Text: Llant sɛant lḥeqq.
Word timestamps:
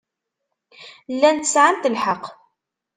Llant 1.13 1.49
sɛant 1.53 1.89
lḥeqq. 1.95 2.25